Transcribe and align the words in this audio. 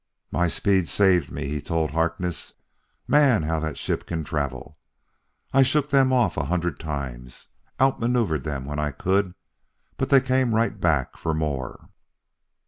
"My 0.31 0.47
speed 0.47 0.89
saved 0.89 1.29
me," 1.31 1.47
he 1.49 1.61
told 1.61 1.91
Harkness. 1.91 2.53
"Man, 3.07 3.43
how 3.43 3.59
that 3.59 3.77
ship 3.77 4.07
can 4.07 4.23
travel! 4.23 4.75
I 5.53 5.61
shook 5.61 5.91
them 5.91 6.11
off 6.11 6.37
a 6.37 6.45
hundred 6.45 6.79
times 6.79 7.49
outmaneuvered 7.79 8.43
them 8.43 8.65
when 8.65 8.79
I 8.79 8.89
could 8.93 9.35
but 9.97 10.09
they 10.09 10.19
came 10.19 10.55
right 10.55 10.79
back 10.79 11.17
for 11.17 11.35
more. 11.35 11.89